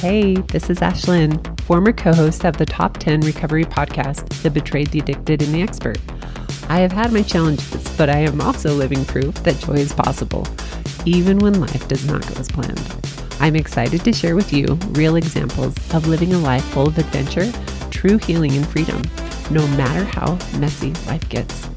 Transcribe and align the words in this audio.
Hey, 0.00 0.36
this 0.36 0.70
is 0.70 0.78
Ashlyn, 0.78 1.60
former 1.60 1.92
co 1.92 2.14
host 2.14 2.46
of 2.46 2.56
the 2.56 2.64
Top 2.64 2.96
10 2.96 3.20
Recovery 3.20 3.66
podcast, 3.66 4.26
The 4.40 4.50
Betrayed, 4.50 4.86
the 4.86 5.00
Addicted, 5.00 5.42
and 5.42 5.52
the 5.52 5.60
Expert. 5.60 5.98
I 6.70 6.80
have 6.80 6.90
had 6.90 7.12
my 7.12 7.20
challenges, 7.20 7.86
but 7.98 8.08
I 8.08 8.20
am 8.20 8.40
also 8.40 8.72
living 8.72 9.04
proof 9.04 9.34
that 9.42 9.58
joy 9.58 9.74
is 9.74 9.92
possible, 9.92 10.48
even 11.04 11.38
when 11.38 11.60
life 11.60 11.86
does 11.86 12.06
not 12.06 12.26
go 12.26 12.40
as 12.40 12.48
planned. 12.48 12.82
I'm 13.40 13.56
excited 13.56 14.02
to 14.04 14.12
share 14.14 14.36
with 14.36 14.54
you 14.54 14.64
real 14.92 15.16
examples 15.16 15.76
of 15.92 16.08
living 16.08 16.32
a 16.32 16.38
life 16.38 16.64
full 16.64 16.88
of 16.88 16.96
adventure, 16.96 17.52
true 17.90 18.16
healing, 18.16 18.56
and 18.56 18.66
freedom, 18.66 19.02
no 19.50 19.66
matter 19.76 20.04
how 20.04 20.38
messy 20.58 20.94
life 21.08 21.28
gets. 21.28 21.68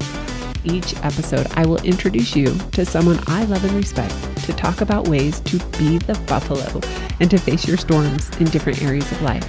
Each 0.64 0.96
episode, 1.04 1.46
I 1.58 1.66
will 1.66 1.82
introduce 1.82 2.34
you 2.34 2.56
to 2.72 2.86
someone 2.86 3.22
I 3.26 3.44
love 3.44 3.64
and 3.64 3.74
respect 3.74 4.33
to 4.44 4.52
talk 4.52 4.80
about 4.80 5.08
ways 5.08 5.40
to 5.40 5.58
be 5.78 5.98
the 5.98 6.14
buffalo 6.26 6.80
and 7.20 7.30
to 7.30 7.38
face 7.38 7.66
your 7.66 7.76
storms 7.76 8.30
in 8.38 8.46
different 8.46 8.82
areas 8.82 9.10
of 9.12 9.22
life. 9.22 9.44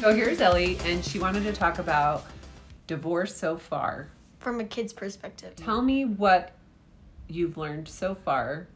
So 0.00 0.14
here's 0.14 0.40
Ellie, 0.40 0.78
and 0.84 1.04
she 1.04 1.18
wanted 1.18 1.42
to 1.44 1.52
talk 1.52 1.78
about 1.78 2.24
divorce 2.86 3.36
so 3.36 3.58
far. 3.58 4.08
From 4.38 4.60
a 4.60 4.64
kid's 4.64 4.92
perspective. 4.92 5.56
Tell 5.56 5.82
me 5.82 6.04
what 6.04 6.52
you've 7.28 7.56
learned 7.56 7.88
so 7.88 8.14
far 8.14 8.66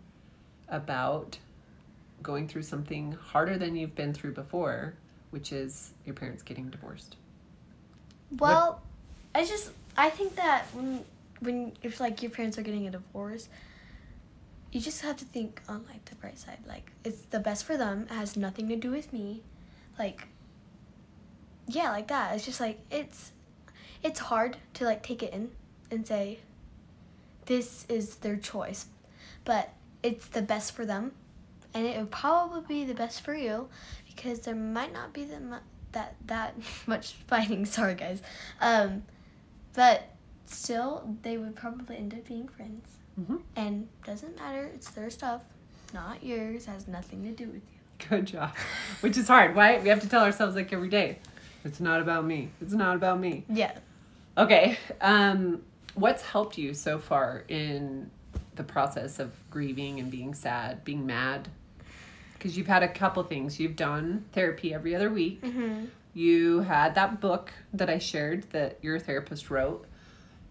about 0.68 1.38
going 2.22 2.48
through 2.48 2.62
something 2.62 3.12
harder 3.12 3.56
than 3.56 3.76
you've 3.76 3.94
been 3.94 4.12
through 4.12 4.32
before, 4.32 4.94
which 5.30 5.52
is 5.52 5.92
your 6.04 6.14
parents 6.14 6.42
getting 6.42 6.68
divorced. 6.68 7.16
Well, 8.38 8.80
I 9.34 9.44
just 9.44 9.70
I 9.96 10.10
think 10.10 10.36
that 10.36 10.64
when 10.72 11.04
when 11.40 11.72
if 11.82 12.00
like 12.00 12.22
your 12.22 12.30
parents 12.30 12.58
are 12.58 12.62
getting 12.62 12.86
a 12.86 12.90
divorce, 12.90 13.48
you 14.74 14.80
just 14.80 15.02
have 15.02 15.16
to 15.18 15.24
think 15.24 15.62
on 15.68 15.84
like 15.88 16.04
the 16.06 16.16
bright 16.16 16.36
side. 16.38 16.58
Like 16.66 16.90
it's 17.04 17.20
the 17.30 17.38
best 17.38 17.64
for 17.64 17.76
them. 17.76 18.08
It 18.10 18.14
has 18.14 18.36
nothing 18.36 18.68
to 18.68 18.76
do 18.76 18.90
with 18.90 19.12
me. 19.12 19.42
Like 19.98 20.26
yeah, 21.68 21.90
like 21.90 22.08
that. 22.08 22.34
It's 22.34 22.44
just 22.44 22.58
like 22.60 22.80
it's 22.90 23.30
it's 24.02 24.18
hard 24.18 24.56
to 24.74 24.84
like 24.84 25.02
take 25.04 25.22
it 25.22 25.32
in 25.32 25.52
and 25.92 26.04
say 26.04 26.40
this 27.46 27.86
is 27.88 28.16
their 28.16 28.36
choice. 28.36 28.86
But 29.44 29.72
it's 30.02 30.26
the 30.26 30.42
best 30.42 30.72
for 30.72 30.84
them 30.84 31.12
and 31.72 31.86
it 31.86 31.96
would 31.96 32.10
probably 32.10 32.62
be 32.66 32.84
the 32.84 32.94
best 32.94 33.20
for 33.22 33.34
you 33.34 33.68
because 34.08 34.40
there 34.40 34.56
might 34.56 34.92
not 34.92 35.12
be 35.12 35.24
that 35.24 35.42
mu- 35.42 35.56
that 35.92 36.16
that 36.26 36.56
much 36.86 37.12
fighting. 37.28 37.64
Sorry, 37.76 37.94
guys. 37.94 38.22
Um, 38.60 39.04
but 39.74 40.10
still, 40.46 41.16
they 41.22 41.38
would 41.38 41.54
probably 41.54 41.96
end 41.96 42.12
up 42.12 42.26
being 42.26 42.48
friends. 42.48 42.88
Mhm. 43.20 43.40
And 43.56 43.88
doesn't 44.04 44.36
matter. 44.36 44.70
It's 44.74 44.90
their 44.90 45.10
stuff, 45.10 45.42
not 45.92 46.22
yours. 46.24 46.66
Has 46.66 46.88
nothing 46.88 47.22
to 47.24 47.30
do 47.30 47.46
with 47.46 47.62
you. 47.62 48.08
Good 48.08 48.26
job. 48.26 48.54
Which 49.00 49.16
is 49.16 49.28
hard, 49.28 49.54
right? 49.54 49.82
We 49.82 49.88
have 49.88 50.00
to 50.00 50.08
tell 50.08 50.24
ourselves 50.24 50.56
like 50.56 50.72
every 50.72 50.88
day, 50.88 51.18
it's 51.64 51.80
not 51.80 52.00
about 52.00 52.24
me. 52.24 52.50
It's 52.60 52.72
not 52.72 52.96
about 52.96 53.20
me. 53.20 53.44
Yeah. 53.48 53.72
Okay. 54.36 54.78
Um, 55.00 55.62
what's 55.94 56.22
helped 56.22 56.58
you 56.58 56.74
so 56.74 56.98
far 56.98 57.44
in 57.48 58.10
the 58.56 58.64
process 58.64 59.18
of 59.20 59.32
grieving 59.50 60.00
and 60.00 60.10
being 60.10 60.34
sad, 60.34 60.84
being 60.84 61.06
mad? 61.06 61.48
Because 62.32 62.56
you've 62.58 62.66
had 62.66 62.82
a 62.82 62.88
couple 62.88 63.22
things. 63.22 63.58
You've 63.60 63.76
done 63.76 64.24
therapy 64.32 64.74
every 64.74 64.94
other 64.94 65.08
week. 65.08 65.40
Mm-hmm. 65.42 65.86
You 66.14 66.60
had 66.60 66.94
that 66.96 67.20
book 67.20 67.52
that 67.72 67.88
I 67.88 67.98
shared 67.98 68.50
that 68.50 68.78
your 68.82 68.98
therapist 68.98 69.50
wrote. 69.50 69.86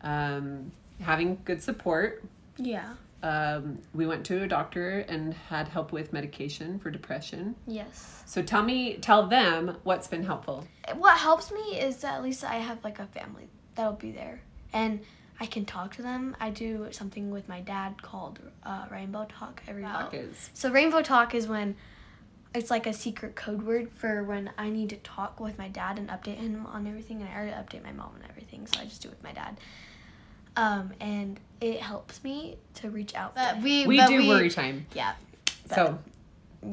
Um, 0.02 0.72
having 1.02 1.39
good 1.45 1.61
support. 1.61 2.23
Yeah. 2.57 2.93
Um, 3.23 3.79
we 3.93 4.05
went 4.05 4.25
to 4.25 4.43
a 4.43 4.47
doctor 4.47 4.99
and 5.07 5.33
had 5.33 5.69
help 5.69 5.93
with 5.93 6.11
medication 6.11 6.77
for 6.79 6.91
depression. 6.91 7.55
Yes. 7.65 8.21
So 8.25 8.41
tell 8.41 8.63
me, 8.63 8.97
tell 8.97 9.27
them 9.27 9.77
what's 9.83 10.07
been 10.07 10.23
helpful. 10.23 10.67
What 10.95 11.17
helps 11.17 11.51
me 11.51 11.79
is 11.79 11.97
that 11.97 12.15
at 12.15 12.23
least 12.23 12.43
I 12.43 12.55
have 12.55 12.83
like 12.83 12.99
a 12.99 13.07
family 13.07 13.47
that'll 13.75 13.94
be 13.94 14.11
there, 14.11 14.41
and 14.73 15.00
I 15.39 15.45
can 15.45 15.63
talk 15.63 15.95
to 15.95 16.01
them. 16.01 16.35
I 16.39 16.50
do 16.50 16.88
something 16.91 17.31
with 17.31 17.47
my 17.47 17.61
dad 17.61 18.01
called 18.01 18.39
uh, 18.63 18.85
Rainbow 18.91 19.25
Talk 19.25 19.63
every 19.67 19.83
Talk 19.83 20.11
week. 20.11 20.22
is 20.22 20.49
So 20.53 20.69
Rainbow 20.69 21.01
Talk 21.01 21.33
is 21.33 21.47
when 21.47 21.75
it's 22.53 22.69
like 22.69 22.85
a 22.85 22.94
secret 22.94 23.35
code 23.35 23.63
word 23.63 23.89
for 23.89 24.23
when 24.23 24.51
I 24.57 24.69
need 24.69 24.89
to 24.89 24.97
talk 24.97 25.39
with 25.39 25.57
my 25.57 25.69
dad 25.69 25.97
and 25.97 26.09
update 26.09 26.38
him 26.38 26.66
on 26.67 26.85
everything. 26.88 27.22
And 27.22 27.29
I 27.29 27.35
already 27.35 27.51
update 27.51 27.83
my 27.83 27.94
mom 27.94 28.11
and 28.16 28.29
everything, 28.29 28.67
so 28.67 28.81
I 28.81 28.83
just 28.83 29.01
do 29.01 29.07
it 29.07 29.11
with 29.11 29.23
my 29.23 29.31
dad. 29.31 29.57
Um, 30.56 30.91
and 31.00 31.40
it 31.62 31.80
helps 31.80 32.24
me 32.24 32.58
to 32.75 32.90
reach 32.90 33.16
out. 33.16 33.36
But 33.36 33.62
we 33.62 33.88
we 33.88 33.97
but 33.97 34.08
do 34.08 34.28
worry 34.28 34.50
time. 34.50 34.86
Yeah. 34.94 35.14
So 35.74 36.00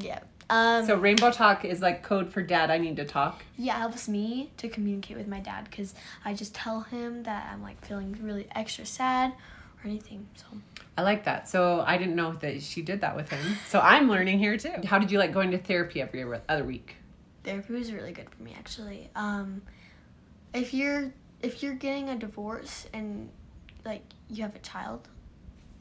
Yeah. 0.00 0.20
Um, 0.48 0.84
so 0.84 0.96
Rainbow 0.96 1.30
Talk 1.30 1.64
is 1.64 1.80
like 1.80 2.02
code 2.02 2.32
for 2.32 2.42
dad. 2.42 2.70
I 2.70 2.78
need 2.78 2.96
to 2.96 3.04
talk. 3.04 3.44
yeah, 3.56 3.76
it 3.76 3.78
helps 3.78 4.08
me 4.08 4.50
to 4.56 4.68
communicate 4.68 5.16
with 5.16 5.28
my 5.28 5.38
dad 5.38 5.68
because 5.70 5.94
I 6.24 6.34
just 6.34 6.54
tell 6.54 6.80
him 6.80 7.22
that 7.22 7.48
I'm 7.52 7.62
like 7.62 7.84
feeling 7.86 8.18
really 8.20 8.48
extra 8.52 8.84
sad 8.84 9.30
or 9.30 9.88
anything. 9.88 10.26
So 10.34 10.46
I 10.98 11.02
like 11.02 11.24
that. 11.24 11.48
So 11.48 11.84
I 11.86 11.98
didn't 11.98 12.16
know 12.16 12.32
that 12.32 12.62
she 12.62 12.82
did 12.82 13.00
that 13.02 13.14
with 13.14 13.30
him. 13.30 13.56
So 13.68 13.78
I'm 13.78 14.10
learning 14.10 14.40
here 14.40 14.56
too. 14.56 14.72
How 14.84 14.98
did 14.98 15.12
you 15.12 15.18
like 15.20 15.32
going 15.32 15.52
to 15.52 15.58
therapy 15.58 16.02
every 16.02 16.24
other 16.48 16.64
week? 16.64 16.96
therapy 17.44 17.72
was 17.72 17.92
really 17.92 18.12
good 18.12 18.28
for 18.30 18.42
me 18.42 18.54
actually. 18.58 19.08
Um, 19.14 19.62
if 20.52 20.74
you're 20.74 21.12
if 21.42 21.62
you're 21.62 21.74
getting 21.74 22.10
a 22.10 22.16
divorce 22.16 22.86
and 22.92 23.30
like 23.84 24.02
you 24.28 24.42
have 24.42 24.54
a 24.54 24.60
child 24.60 25.08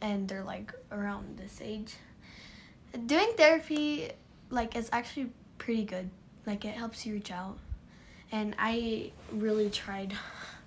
and 0.02 0.28
they're 0.28 0.44
like 0.44 0.74
around 0.92 1.38
this 1.38 1.60
age, 1.62 1.94
doing 3.06 3.32
therapy 3.38 4.12
like 4.50 4.76
is 4.76 4.90
actually 4.92 5.30
pretty 5.58 5.84
good. 5.84 6.10
Like 6.46 6.66
it 6.66 6.74
helps 6.76 7.06
you 7.06 7.14
reach 7.14 7.32
out, 7.32 7.58
and 8.32 8.56
I 8.58 9.12
really 9.32 9.70
tried 9.70 10.14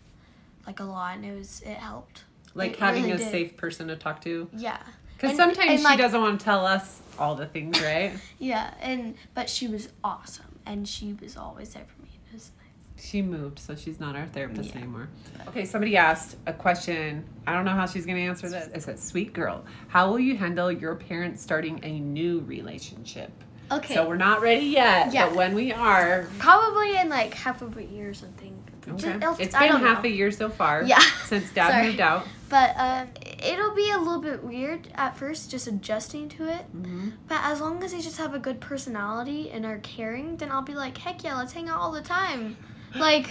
like 0.66 0.80
a 0.80 0.84
lot, 0.84 1.16
and 1.16 1.24
it 1.24 1.36
was 1.36 1.60
it 1.62 1.76
helped. 1.76 2.24
Like 2.54 2.72
It 2.74 2.78
having 2.80 3.02
really 3.04 3.14
a 3.14 3.18
did. 3.18 3.30
safe 3.30 3.56
person 3.56 3.88
to 3.88 3.96
talk 3.96 4.20
to. 4.22 4.48
Yeah. 4.56 4.78
Because 5.16 5.36
sometimes 5.36 5.70
and, 5.70 5.78
she 5.78 5.84
like- 5.84 5.98
doesn't 5.98 6.20
want 6.20 6.38
to 6.38 6.44
tell 6.44 6.66
us 6.66 7.00
all 7.18 7.34
the 7.34 7.46
things, 7.46 7.80
right? 7.80 8.12
Yeah, 8.38 8.74
and 8.80 9.14
but 9.34 9.48
she 9.48 9.68
was 9.68 9.88
awesome, 10.04 10.58
and 10.66 10.86
she 10.86 11.14
was 11.14 11.36
always 11.36 11.72
there 11.74 11.84
for 11.86 12.02
me. 12.02 12.10
It 12.30 12.34
was. 12.34 12.50
She 13.02 13.20
moved, 13.20 13.58
so 13.58 13.74
she's 13.74 13.98
not 13.98 14.14
our 14.14 14.26
therapist 14.26 14.70
Yeah. 14.70 14.78
anymore. 14.82 15.08
Okay, 15.48 15.64
somebody 15.64 15.96
asked 15.96 16.36
a 16.46 16.52
question. 16.52 17.24
I 17.46 17.52
don't 17.52 17.64
know 17.64 17.72
how 17.72 17.86
she's 17.86 18.06
going 18.06 18.16
to 18.16 18.22
answer 18.22 18.48
this. 18.48 18.68
It 18.72 18.82
says, 18.82 19.02
"Sweet 19.02 19.32
girl, 19.32 19.64
how 19.88 20.08
will 20.08 20.20
you 20.20 20.36
handle 20.36 20.70
your 20.70 20.94
parents 20.94 21.42
starting 21.42 21.80
a 21.82 21.98
new 21.98 22.40
relationship?" 22.46 23.30
Okay. 23.72 23.94
So 23.94 24.06
we're 24.06 24.16
not 24.16 24.40
ready 24.40 24.66
yet, 24.66 25.12
Yeah. 25.12 25.26
but 25.28 25.34
when 25.36 25.54
we 25.54 25.72
are, 25.72 26.28
Probably 26.38 26.96
in 26.96 27.08
like 27.08 27.34
half 27.34 27.60
of 27.62 27.76
a 27.76 27.84
year 27.84 28.10
or 28.10 28.14
something. 28.14 28.62
okay. 28.86 29.18
Just- 29.18 29.40
it's 29.40 29.48
It's 29.48 29.54
I 29.56 29.60
been 29.60 29.72
don't 29.72 29.80
half 29.80 30.04
know. 30.04 30.08
a 30.10 30.12
year 30.12 30.30
so 30.30 30.48
far. 30.48 30.82
Yeah. 30.84 30.98
Since 31.24 31.50
Dad 31.52 31.84
moved 31.86 32.00
out. 32.00 32.26
But 32.50 32.74
um, 32.78 33.08
it'll 33.42 33.74
be 33.74 33.90
a 33.90 33.98
little 33.98 34.20
bit 34.20 34.44
weird 34.44 34.88
at 34.94 35.16
first, 35.16 35.50
just 35.50 35.66
adjusting 35.66 36.28
to 36.30 36.48
it. 36.48 36.62
hmm 36.66 37.10
But 37.26 37.40
as 37.44 37.60
long 37.60 37.82
as 37.82 37.92
they 37.92 38.00
just 38.00 38.18
have 38.18 38.34
a 38.34 38.38
good 38.38 38.60
personality 38.60 39.50
and 39.50 39.64
are 39.66 39.78
caring, 39.78 40.36
then 40.36 40.52
I'll 40.52 40.62
be 40.62 40.74
like, 40.74 40.98
heck 40.98 41.24
yeah, 41.24 41.36
let's 41.36 41.52
hang 41.54 41.68
out 41.68 41.78
all 41.80 41.92
the 41.92 42.02
time. 42.02 42.56
Like, 42.96 43.30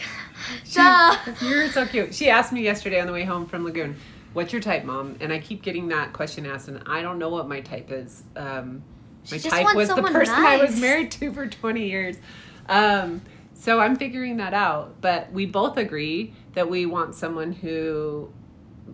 duh. 0.73 1.15
You're 1.41 1.69
so 1.69 1.85
cute. 1.85 2.13
She 2.15 2.29
asked 2.29 2.51
me 2.51 2.61
yesterday 2.63 2.99
on 2.99 3.07
the 3.07 3.13
way 3.13 3.23
home 3.23 3.45
from 3.45 3.63
Lagoon, 3.63 3.95
"What's 4.33 4.51
your 4.53 4.61
type, 4.61 4.83
Mom?" 4.83 5.15
And 5.19 5.31
I 5.31 5.39
keep 5.39 5.61
getting 5.61 5.89
that 5.89 6.13
question 6.13 6.45
asked, 6.45 6.67
and 6.67 6.81
I 6.87 7.01
don't 7.01 7.19
know 7.19 7.29
what 7.29 7.47
my 7.47 7.61
type 7.61 7.91
is. 7.91 8.23
Um, 8.35 8.83
my 9.31 9.37
She 9.37 9.49
type 9.49 9.75
was 9.75 9.87
the 9.89 10.01
person 10.01 10.35
I 10.35 10.57
was 10.57 10.79
married 10.81 11.11
to 11.11 11.31
for 11.31 11.47
20 11.47 11.87
years. 11.87 12.17
Um, 12.67 13.21
so 13.53 13.79
I'm 13.79 13.95
figuring 13.95 14.37
that 14.37 14.53
out. 14.53 14.99
But 15.01 15.31
we 15.31 15.45
both 15.45 15.77
agree 15.77 16.33
that 16.53 16.69
we 16.69 16.85
want 16.85 17.13
someone 17.15 17.51
who 17.51 18.31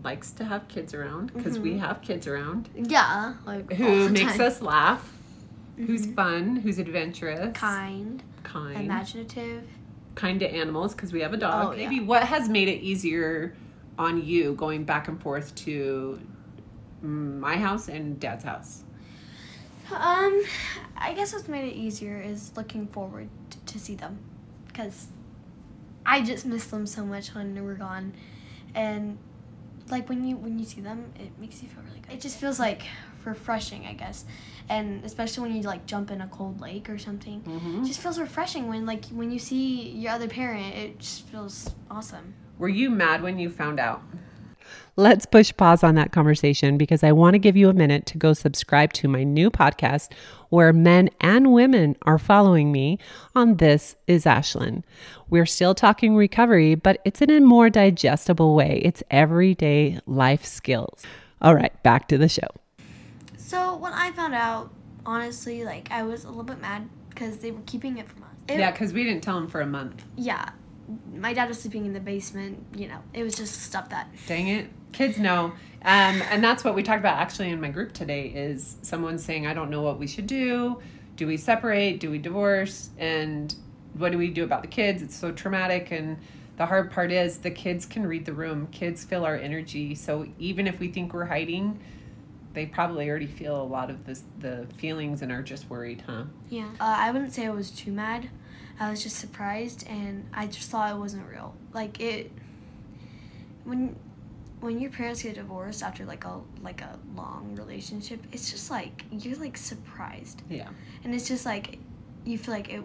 likes 0.04 0.32
to 0.32 0.44
have 0.46 0.68
kids 0.68 0.94
around 0.94 1.34
because 1.34 1.58
we 1.60 1.78
have 1.78 2.02
kids 2.02 2.28
around, 2.28 2.70
Yeah, 2.76 3.36
like 3.46 3.72
who 3.74 4.10
makes 4.10 4.40
us 4.40 4.62
laugh, 4.62 5.12
who's 5.78 6.06
fun, 6.08 6.58
who's 6.58 6.78
adventurous, 6.78 7.58
kind, 7.58 8.22
kind, 8.44 8.82
imaginative. 8.86 9.64
Kind 10.18 10.40
to 10.42 10.52
animals 10.52 10.94
because 10.94 11.14
we 11.14 11.22
have 11.22 11.34
a 11.34 11.38
dog. 11.38 11.68
Oh, 11.68 11.72
yeah. 11.72 11.88
Maybe 11.88 12.04
what 12.04 12.24
has 12.24 12.50
made 12.50 12.68
it 12.68 12.82
easier 12.82 13.56
on 13.98 14.26
you 14.26 14.54
going 14.56 14.84
back 14.84 15.08
and 15.08 15.22
forth 15.22 15.56
to 15.56 16.20
my 17.02 17.56
house 17.56 17.88
and 17.88 18.20
dad's 18.20 18.44
house? 18.44 18.84
Um, 19.94 20.44
I 20.98 21.14
guess 21.14 21.32
what's 21.34 21.48
made 21.48 21.66
it 21.72 21.76
easier 21.76 22.20
is 22.20 22.52
looking 22.58 22.88
forward 22.88 23.30
t- 23.50 23.60
to 23.66 23.80
see 23.80 23.96
them, 23.96 24.20
because 24.68 25.08
I 26.06 26.22
just 26.22 26.46
miss 26.46 26.66
them 26.66 26.86
so 26.86 27.06
much 27.06 27.34
when 27.34 27.64
we're 27.64 27.76
gone, 27.76 28.14
and 28.76 29.18
like 29.90 30.10
when 30.10 30.26
you 30.28 30.36
when 30.36 30.60
you 30.60 30.66
see 30.66 30.82
them, 30.82 31.14
it 31.18 31.32
makes 31.40 31.64
you 31.64 31.70
feel 31.70 31.84
really 31.88 32.02
good. 32.02 32.12
It 32.12 32.20
just 32.20 32.38
feels 32.38 32.60
like 32.60 32.84
refreshing, 33.28 33.86
I 33.86 33.94
guess, 33.94 34.26
and 34.70 35.04
especially 35.06 35.48
when 35.50 35.56
you 35.56 35.62
like 35.64 35.86
jump 35.86 36.10
in 36.10 36.22
a 36.22 36.28
cold 36.28 36.60
lake 36.60 36.90
or 36.90 36.98
something, 36.98 37.42
Mm-hmm. 37.42 37.84
it 37.84 37.88
just 37.88 38.00
feels 38.00 38.18
refreshing 38.20 38.68
when 38.68 38.86
like 38.88 39.06
when 39.10 39.30
you 39.30 39.38
see 39.40 39.90
your 39.92 40.14
other 40.14 40.28
parent. 40.28 40.74
It 40.76 41.00
just 41.00 41.28
feels 41.28 41.70
awesome. 41.92 42.34
Were 42.58 42.70
you 42.70 42.90
mad 42.90 43.22
when 43.22 43.38
you 43.38 43.50
found 43.52 43.80
out? 43.80 44.02
Let's 45.00 45.28
push 45.28 45.54
pause 45.56 45.84
on 45.84 45.94
that 45.96 46.12
conversation 46.12 46.76
because 46.78 47.04
I 47.04 47.12
want 47.12 47.36
to 47.36 47.40
give 47.40 47.56
you 47.56 47.70
a 47.70 47.74
minute 47.74 48.08
to 48.08 48.18
go 48.18 48.34
subscribe 48.34 48.94
to 48.94 49.08
my 49.08 49.24
new 49.24 49.52
podcast 49.52 50.12
where 50.50 50.74
men 50.74 51.10
and 51.22 51.54
women 51.54 51.96
are 52.02 52.18
following 52.18 52.72
me 52.72 52.98
on 53.36 53.58
This 53.58 53.96
is 54.08 54.26
Ashlyn. 54.26 54.84
We're 55.30 55.46
still 55.46 55.76
talking 55.76 56.16
recovery, 56.16 56.74
but 56.74 57.00
it's 57.06 57.22
in 57.22 57.30
a 57.30 57.40
more 57.42 57.70
digestible 57.70 58.56
way. 58.56 58.82
It's 58.84 59.04
everyday 59.12 60.00
life 60.08 60.44
skills. 60.44 61.04
All 61.44 61.54
right, 61.54 61.82
back 61.84 62.08
to 62.08 62.18
the 62.18 62.28
show. 62.28 62.48
So 63.48 63.78
when 63.78 63.94
I 63.94 64.12
found 64.12 64.36
out, 64.36 64.72
honestly, 65.06 65.64
like 65.64 65.88
I 65.90 66.04
was 66.04 66.26
a 66.26 66.28
little 66.28 66.44
bit 66.44 66.60
mad 66.60 66.90
because 67.10 67.38
they 67.38 67.52
were 67.52 67.62
keeping 67.66 67.98
it 67.98 68.10
from 68.10 68.24
us. 68.24 68.30
It- 68.50 68.60
Yeah, 68.60 68.72
because 68.72 68.92
we 68.92 69.06
didn't 69.06 69.24
tell 69.24 69.38
him 69.38 69.48
for 69.48 69.62
a 69.62 69.66
month. 69.66 70.04
yeah. 70.18 70.50
My 71.14 71.34
dad 71.34 71.48
was 71.50 71.60
sleeping 71.62 71.86
in 71.86 71.92
the 71.94 72.00
basement. 72.00 72.66
You 72.76 72.88
know, 72.90 73.00
it 73.14 73.24
was 73.24 73.36
just 73.36 73.62
stuff 73.62 73.90
that. 73.90 74.08
Dang 74.26 74.48
it. 74.48 74.68
Kids 74.94 75.18
know. 75.18 75.46
Um, 75.84 76.22
and 76.30 76.42
that's 76.44 76.64
what 76.64 76.76
we 76.76 76.84
talked 76.84 77.00
about 77.00 77.20
actually 77.20 77.50
in 77.50 77.60
my 77.62 77.70
group 77.70 77.92
today 77.94 78.28
is 78.28 78.78
someone 78.82 79.18
saying, 79.18 79.48
I 79.48 79.54
don't 79.54 79.70
know 79.70 79.82
what 79.82 79.98
we 80.00 80.08
should 80.08 80.28
do. 80.28 80.82
Do 81.18 81.28
we 81.28 81.36
separate? 81.38 82.00
Do 82.02 82.10
we 82.12 82.20
divorce? 82.20 82.90
And 82.98 83.54
what 83.98 84.12
do 84.14 84.18
we 84.18 84.30
do 84.30 84.44
about 84.46 84.62
the 84.62 84.68
kids? 84.70 85.02
It's 85.02 85.16
so 85.16 85.32
traumatic. 85.32 85.92
And 85.92 86.18
the 86.58 86.66
hard 86.66 86.90
part 86.92 87.12
is 87.12 87.40
the 87.40 87.52
kids 87.52 87.86
can 87.86 88.06
read 88.08 88.26
the 88.26 88.34
room. 88.34 88.68
Kids 88.72 89.04
feel 89.06 89.26
our 89.26 89.36
energy. 89.36 89.94
So 89.96 90.28
even 90.40 90.68
if 90.68 90.80
we 90.80 90.88
think 90.90 91.14
we're 91.14 91.26
hiding, 91.26 91.80
they 92.58 92.66
probably 92.66 93.08
already 93.08 93.28
feel 93.28 93.62
a 93.62 93.64
lot 93.64 93.92
of 93.92 94.04
this, 94.08 94.24
the 94.40 94.66
feelings 94.78 95.22
and 95.22 95.32
are 95.32 95.44
just 95.44 95.70
worried, 95.70 96.04
huh? 96.08 96.24
Yeah. 96.50 96.66
Uh, 96.80 96.96
I 96.98 97.12
wouldn't 97.12 97.32
say 97.32 97.46
I 97.46 97.52
was 97.52 97.70
too 97.70 97.92
mad. 97.92 98.30
I 98.80 98.90
was 98.90 99.04
just 99.04 99.18
surprised, 99.18 99.86
and 99.88 100.28
I 100.34 100.48
just 100.48 100.70
thought 100.72 100.92
it 100.92 100.98
wasn't 100.98 101.28
real. 101.30 101.54
Like 101.72 102.00
it. 102.00 102.32
When, 103.64 103.96
when 104.60 104.80
your 104.80 104.90
parents 104.90 105.22
get 105.22 105.36
divorced 105.36 105.84
after 105.84 106.04
like 106.06 106.26
a 106.26 106.40
like 106.64 106.82
a 106.82 106.98
long 107.16 107.56
relationship, 107.56 108.22
it's 108.32 108.50
just 108.50 108.72
like 108.72 109.04
you're 109.12 109.38
like 109.38 109.56
surprised, 109.56 110.42
Yeah. 110.50 110.70
and 111.04 111.14
it's 111.14 111.28
just 111.28 111.46
like, 111.46 111.78
you 112.26 112.38
feel 112.40 112.54
like 112.56 112.70
it 112.70 112.84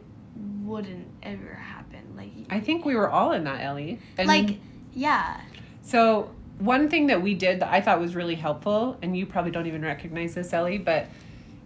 wouldn't 0.62 1.06
ever 1.22 1.54
happen. 1.54 2.14
Like. 2.14 2.30
I 2.50 2.60
think 2.60 2.84
we 2.84 2.94
were 2.94 3.08
all 3.08 3.32
in 3.32 3.44
that, 3.44 3.62
Ellie. 3.62 4.00
And 4.18 4.28
like 4.28 4.58
yeah. 4.92 5.40
So 5.80 6.30
one 6.62 6.88
thing 6.88 7.08
that 7.08 7.20
we 7.20 7.34
did 7.34 7.60
that 7.60 7.72
I 7.72 7.80
thought 7.80 8.00
was 8.00 8.14
really 8.14 8.36
helpful, 8.36 8.96
and 9.02 9.16
you 9.16 9.26
probably 9.26 9.50
don't 9.50 9.66
even 9.66 9.82
recognize 9.82 10.34
this, 10.34 10.52
Ellie, 10.52 10.78
but 10.78 11.08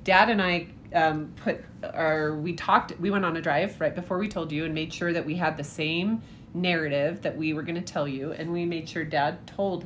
Dad 0.05 0.31
and 0.31 0.41
I 0.41 0.69
um, 0.95 1.35
put 1.37 1.63
or 1.95 2.37
we 2.37 2.55
talked. 2.55 2.99
We 2.99 3.11
went 3.11 3.25
on 3.25 3.37
a 3.37 3.43
drive 3.43 3.79
right 3.81 3.95
before 3.95 4.19
we 4.19 4.29
told 4.29 4.53
you, 4.53 4.65
and 4.65 4.75
made 4.75 4.93
sure 4.93 5.13
that 5.13 5.27
we 5.27 5.35
had 5.35 5.57
the 5.57 5.65
same 5.65 6.23
narrative 6.55 7.21
that 7.23 7.37
we 7.37 7.53
were 7.53 7.63
going 7.63 7.75
to 7.77 7.93
tell 7.93 8.09
you, 8.09 8.33
and 8.33 8.53
we 8.53 8.65
made 8.65 8.89
sure 8.89 9.05
Dad 9.05 9.47
told 9.47 9.85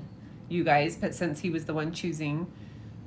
you 0.49 0.63
guys. 0.63 0.97
But 0.97 1.15
since 1.15 1.41
he 1.41 1.51
was 1.51 1.65
the 1.65 1.75
one 1.75 1.93
choosing, 1.93 2.51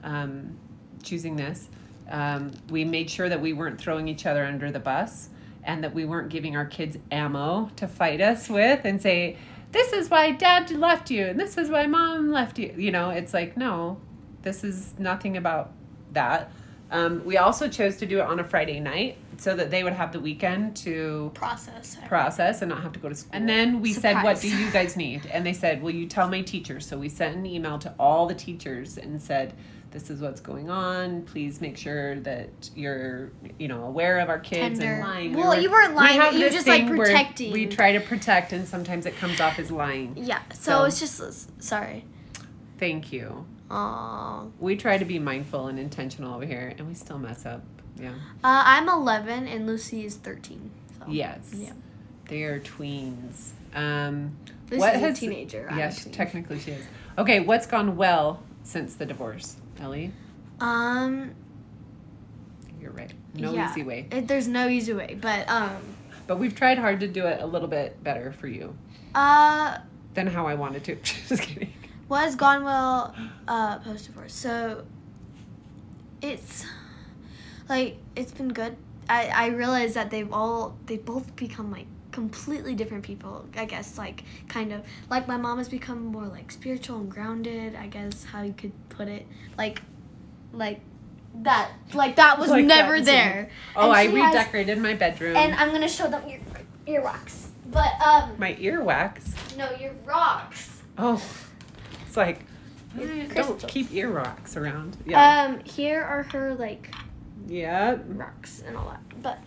um, 0.04 0.58
choosing 1.04 1.38
this, 1.38 1.70
um, 2.10 2.52
we 2.70 2.84
made 2.84 3.10
sure 3.10 3.30
that 3.30 3.40
we 3.40 3.54
weren't 3.54 3.80
throwing 3.80 4.10
each 4.10 4.26
other 4.26 4.44
under 4.44 4.72
the 4.72 4.80
bus 4.80 5.30
and 5.64 5.84
that 5.84 5.94
we 5.94 6.04
weren't 6.04 6.30
giving 6.30 6.58
our 6.58 6.66
kids 6.66 6.98
ammo 7.12 7.70
to 7.78 7.88
fight 7.88 8.20
us 8.20 8.50
with 8.50 8.82
and 8.84 9.02
say, 9.02 9.38
this 9.74 9.92
is 9.92 10.10
why 10.10 10.32
dad 10.32 10.72
left 10.72 11.12
you 11.12 11.26
and 11.26 11.40
this 11.40 11.58
is 11.58 11.70
why 11.70 11.88
mom 11.88 12.32
left 12.32 12.58
you. 12.58 12.74
You 12.78 12.92
know, 12.92 13.10
it's 13.10 13.34
like, 13.34 13.58
no, 13.58 14.00
this 14.44 14.64
is 14.64 14.94
nothing 14.98 15.36
about 15.36 15.74
that. 16.14 16.52
Um, 16.92 17.24
we 17.26 17.38
also 17.38 17.68
chose 17.68 17.98
to 17.98 18.06
do 18.06 18.20
it 18.20 18.24
on 18.24 18.40
a 18.40 18.44
Friday 18.44 18.80
night 18.80 19.18
so 19.38 19.56
that 19.56 19.72
they 19.72 19.84
would 19.84 19.94
have 19.94 20.12
the 20.14 20.20
weekend 20.20 20.76
to 20.78 21.32
Process. 21.34 21.98
process 22.08 22.62
and 22.62 22.70
not 22.70 22.84
have 22.84 22.94
to 22.94 23.00
go 23.00 23.10
to 23.10 23.16
school. 23.16 23.32
And 23.34 23.50
then 23.50 23.82
we 23.82 23.94
said, 23.94 24.22
What 24.24 24.40
do 24.40 24.48
you 24.48 24.70
guys 24.72 24.96
need? 24.96 25.26
And 25.26 25.46
they 25.46 25.54
said, 25.54 25.82
Will 25.82 25.92
you 25.92 26.06
tell 26.08 26.30
my 26.30 26.42
teachers? 26.42 26.86
So 26.86 26.98
we 26.98 27.10
sent 27.10 27.36
an 27.36 27.46
email 27.46 27.80
to 27.80 27.94
all 28.00 28.28
the 28.28 28.36
teachers 28.36 28.98
and 29.00 29.20
said, 29.20 29.54
This 29.90 30.12
is 30.12 30.22
what's 30.22 30.40
going 30.40 30.70
on. 30.70 31.24
Please 31.24 31.62
make 31.62 31.78
sure 31.78 32.20
that 32.20 32.70
you're, 32.76 33.32
you 33.58 33.68
know, 33.68 33.84
aware 33.86 34.20
of 34.20 34.30
our 34.30 34.40
kids 34.40 34.78
Tender. 34.80 34.94
and 34.94 35.04
lying. 35.04 35.34
Well, 35.34 35.60
you 35.60 35.72
weren't 35.72 35.96
lying, 35.96 36.20
have 36.22 36.34
but 36.34 36.40
you 36.40 36.46
were 36.46 36.52
just, 36.52 36.68
like, 36.68 36.88
protecting. 36.88 37.54
We 37.54 37.66
try 37.66 37.94
to 37.94 38.02
protect, 38.02 38.54
and 38.54 38.68
sometimes 38.68 39.08
it 39.08 39.18
comes 39.18 39.42
off 39.42 39.58
as 39.58 39.72
lying. 39.72 40.14
Yeah. 40.16 40.42
So, 40.54 40.72
So- 40.72 40.84
it's 40.86 41.00
just 41.00 41.62
sorry. 41.64 42.06
Thank 42.78 43.12
you. 43.12 43.46
Aw. 43.74 44.46
We 44.60 44.76
try 44.76 44.98
to 44.98 45.06
be 45.06 45.18
mindful 45.20 45.68
and 45.68 45.80
intentional 45.80 46.36
over 46.36 46.46
here, 46.46 46.74
and 46.78 46.88
we 46.88 46.94
still 46.94 47.18
mess 47.18 47.46
up. 47.46 47.64
Yeah. 48.00 48.12
Uh, 48.44 48.64
I'm 48.66 48.88
11 48.90 49.48
and 49.48 49.66
Lucy 49.68 50.06
is 50.06 50.16
13. 50.16 50.70
So. 51.00 51.06
Yes. 51.10 51.52
Yeah. 51.56 51.74
They 52.28 52.44
are 52.44 52.60
tweens. 52.60 53.50
Um, 53.76 54.38
Lucy's 54.70 54.80
what 54.80 54.96
a 54.96 55.14
teenager. 55.14 55.70
Yes, 55.76 56.04
tween. 56.04 56.14
technically 56.14 56.60
she 56.60 56.72
is. 56.72 56.86
Okay, 57.18 57.40
what's 57.40 57.66
gone 57.68 57.96
well 57.98 58.42
since 58.64 58.96
the 58.96 59.06
divorce, 59.06 59.58
Ellie? 59.80 60.12
Um. 60.60 61.32
You're 62.80 62.92
right. 62.92 63.12
No 63.34 63.54
yeah. 63.54 63.70
easy 63.72 63.84
way. 63.84 64.08
It, 64.12 64.28
there's 64.28 64.48
no 64.48 64.68
easy 64.68 64.94
way, 64.94 65.18
but 65.20 65.48
um. 65.50 65.78
But 66.28 66.40
we've 66.40 66.56
tried 66.56 66.78
hard 66.78 67.02
to 67.02 67.08
do 67.08 67.26
it 67.26 67.42
a 67.42 67.46
little 67.46 67.68
bit 67.68 68.02
better 68.04 68.32
for 68.32 68.48
you 68.48 68.76
Uh. 69.14 69.78
than 70.14 70.28
how 70.28 70.48
I 70.48 70.54
wanted 70.56 70.84
to. 70.86 70.96
Just 71.04 71.42
kidding. 71.42 71.74
Was 72.10 72.36
gone 72.36 72.64
well 72.64 73.16
uh, 73.48 73.80
post 73.80 74.06
divorce. 74.08 74.34
So 74.34 74.86
it's 76.22 76.66
like 77.70 77.98
it's 78.16 78.32
been 78.32 78.50
good. 78.50 78.76
I 79.10 79.28
I 79.28 79.46
realize 79.48 79.94
that 79.96 80.12
they've 80.12 80.32
all 80.32 80.78
they 80.86 80.98
both 80.98 81.36
become 81.36 81.72
like 81.72 81.88
completely 82.12 82.76
different 82.76 83.04
people. 83.04 83.46
I 83.56 83.66
guess 83.66 83.98
like 83.98 84.24
kind 84.48 84.72
of 84.72 84.82
like 85.10 85.28
my 85.28 85.38
mom 85.38 85.58
has 85.58 85.70
become 85.70 86.06
more 86.06 86.26
like 86.26 86.52
spiritual 86.52 86.98
and 87.00 87.10
grounded. 87.10 87.76
I 87.76 87.88
guess 87.88 88.24
how 88.24 88.44
you 88.44 88.54
could 88.54 88.72
put 88.90 89.08
it 89.08 89.26
like 89.58 89.82
like 90.54 90.80
that 91.42 91.72
like 91.94 92.16
that 92.18 92.38
was 92.38 92.50
Like 92.50 92.66
never 92.66 92.94
was 92.98 93.06
there. 93.06 93.50
Oh, 93.76 93.90
I 93.90 94.08
she 94.08 94.16
has- 94.18 94.34
redecorated 94.36 94.78
my 94.78 94.94
bedroom. 94.94 95.36
and 95.36 95.54
I'm 95.56 95.72
gonna 95.72 95.88
show 95.90 96.10
them 96.10 96.24
your 96.30 96.40
earwax. 97.02 97.48
But 97.66 97.92
um 98.06 98.36
my 98.38 98.54
earwax. 98.56 99.58
no 99.58 99.70
your 99.80 99.94
rocks. 100.06 100.82
Oh, 100.98 101.20
it's 102.14 102.18
like 102.18 102.42
eh, 103.00 103.26
don't 103.26 103.30
crystals. 103.32 103.66
keep 103.68 103.92
ear 103.92 104.10
rocks 104.12 104.56
around. 104.56 104.98
Yeah. 105.06 105.46
Um 105.46 105.60
here 105.64 106.04
are 106.04 106.24
her 106.24 106.54
like 106.54 106.94
yeah. 107.48 107.98
rocks 108.08 108.62
and 108.66 108.78
all 108.78 108.90
that. 108.90 109.02
But 109.24 109.40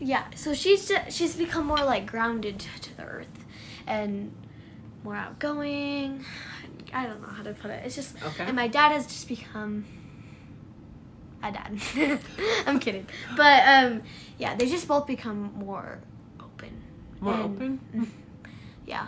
yeah, 0.00 0.24
so 0.34 0.54
she's 0.54 0.88
ju- 0.88 1.10
she's 1.10 1.36
become 1.36 1.66
more 1.66 1.84
like 1.84 2.06
grounded 2.06 2.58
to 2.80 2.96
the 2.96 3.04
earth 3.04 3.44
and 3.86 4.32
more 5.04 5.14
outgoing. 5.14 6.24
I 6.94 7.06
don't 7.06 7.20
know 7.20 7.28
how 7.28 7.42
to 7.42 7.52
put 7.52 7.70
it. 7.70 7.82
It's 7.84 7.94
just 7.96 8.16
Okay. 8.22 8.44
and 8.44 8.56
my 8.56 8.66
dad 8.68 8.92
has 8.92 9.06
just 9.06 9.28
become 9.28 9.84
a 11.42 11.52
dad. 11.52 11.78
I'm 12.66 12.78
kidding, 12.80 13.06
but 13.36 13.62
um, 13.68 14.02
yeah, 14.38 14.54
they 14.56 14.68
just 14.68 14.88
both 14.88 15.06
become 15.06 15.52
more 15.54 15.98
open. 16.40 16.80
More 17.20 17.34
and- 17.34 17.44
open. 17.44 18.10
Yeah. 18.86 19.06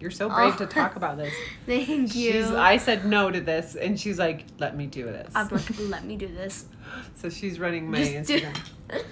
You're 0.00 0.10
so 0.10 0.28
brave 0.28 0.54
Oh. 0.54 0.58
to 0.58 0.66
talk 0.66 0.92
oh, 0.94 0.98
about 0.98 1.16
this. 1.16 1.32
Thank 1.66 2.14
you. 2.14 2.32
She's. 2.32 2.50
I 2.50 2.76
said 2.76 3.04
no 3.04 3.30
to 3.30 3.40
this, 3.40 3.74
and 3.74 3.98
she's 3.98 4.18
like, 4.18 4.44
"Let 4.58 4.76
me 4.76 4.86
do 4.86 5.04
this." 5.04 5.30
I'm 5.34 5.48
like, 5.48 5.64
let 5.80 6.04
me 6.04 6.16
do 6.16 6.28
this. 6.28 6.66
so 7.16 7.28
she's 7.28 7.58
running 7.58 7.90
my 7.90 7.98
Just 8.04 8.28
do- 8.28 8.40
Instagram. 8.40 8.56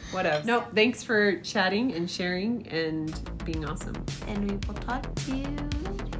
Whatever. 0.12 0.46
No, 0.46 0.60
thanks 0.74 1.02
for 1.02 1.36
chatting 1.40 1.92
and 1.92 2.10
sharing 2.10 2.66
and 2.68 3.18
being 3.44 3.64
awesome. 3.64 3.96
And 4.26 4.50
we 4.50 4.56
will 4.66 4.74
talk 4.80 5.12
to 5.14 5.36
you 5.36 5.44
later. 5.44 6.18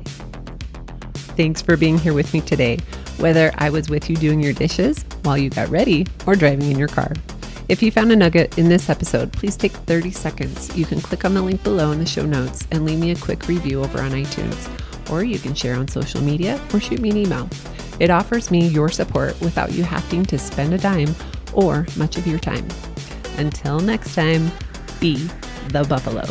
Thanks 1.37 1.61
for 1.63 1.77
being 1.77 1.99
here 1.99 2.15
with 2.15 2.33
me 2.35 2.41
today, 2.41 2.79
whether 3.19 3.53
I 3.59 3.71
was 3.71 3.89
with 3.89 4.09
you 4.11 4.17
doing 4.17 4.43
your 4.43 4.53
dishes 4.53 5.05
while 5.23 5.37
you 5.39 5.51
got 5.51 5.69
ready 5.69 6.07
or 6.27 6.35
driving 6.35 6.71
in 6.71 6.79
your 6.79 6.89
car. 6.89 7.13
If 7.69 7.83
you 7.83 7.91
found 7.91 8.13
a 8.13 8.17
nugget 8.17 8.59
in 8.59 8.69
this 8.69 8.89
episode, 8.89 9.33
please 9.33 9.57
take 9.57 9.73
30 9.73 10.13
seconds. 10.13 10.77
You 10.77 10.85
can 10.85 11.01
click 11.01 11.25
on 11.25 11.35
the 11.35 11.43
link 11.43 11.65
below 11.65 11.91
in 11.91 11.99
the 11.99 12.07
show 12.07 12.25
notes 12.25 12.65
and 12.71 12.85
leave 12.85 13.01
me 13.01 13.11
a 13.11 13.17
quick 13.17 13.49
review 13.49 13.83
over 13.83 14.01
on 14.01 14.13
iTunes, 14.13 15.11
or 15.11 15.25
you 15.25 15.41
can 15.41 15.53
share 15.53 15.75
on 15.75 15.89
social 15.89 16.23
media 16.23 16.61
or 16.73 16.79
shoot 16.79 17.01
me 17.01 17.11
an 17.11 17.17
email. 17.17 17.49
It 17.99 18.11
offers 18.11 18.53
me 18.53 18.69
your 18.69 18.89
support 18.89 19.41
without 19.41 19.73
you 19.73 19.83
having 19.83 20.25
to 20.27 20.39
spend 20.39 20.75
a 20.75 20.79
dime 20.79 21.13
or 21.55 21.87
much 21.97 22.17
of 22.17 22.27
your 22.29 22.39
time. 22.39 22.69
Until 23.37 23.81
next 23.81 24.15
time, 24.15 24.53
be 25.01 25.29
the 25.71 25.85
buffalo. 25.89 26.23